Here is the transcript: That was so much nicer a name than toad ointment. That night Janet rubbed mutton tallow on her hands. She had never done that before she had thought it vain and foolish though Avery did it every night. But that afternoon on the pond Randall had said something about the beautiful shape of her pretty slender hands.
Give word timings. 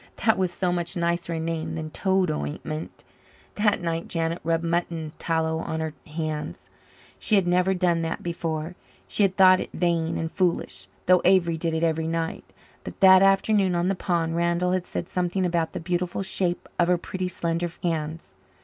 That 0.25 0.35
was 0.35 0.51
so 0.51 0.73
much 0.73 0.97
nicer 0.97 1.33
a 1.33 1.39
name 1.39 1.73
than 1.73 1.91
toad 1.91 2.31
ointment. 2.31 3.03
That 3.53 3.83
night 3.83 4.07
Janet 4.07 4.39
rubbed 4.43 4.63
mutton 4.63 5.11
tallow 5.19 5.59
on 5.59 5.79
her 5.79 5.93
hands. 6.07 6.71
She 7.19 7.35
had 7.35 7.45
never 7.45 7.75
done 7.75 8.01
that 8.01 8.23
before 8.23 8.73
she 9.07 9.21
had 9.21 9.37
thought 9.37 9.59
it 9.59 9.69
vain 9.75 10.17
and 10.17 10.31
foolish 10.31 10.87
though 11.05 11.21
Avery 11.23 11.55
did 11.55 11.75
it 11.75 11.83
every 11.83 12.07
night. 12.07 12.45
But 12.83 12.99
that 13.01 13.21
afternoon 13.21 13.75
on 13.75 13.89
the 13.89 13.93
pond 13.93 14.35
Randall 14.35 14.71
had 14.71 14.87
said 14.87 15.07
something 15.07 15.45
about 15.45 15.73
the 15.73 15.79
beautiful 15.79 16.23
shape 16.23 16.67
of 16.79 16.87
her 16.87 16.97
pretty 16.97 17.27
slender 17.27 17.69
hands. 17.83 18.33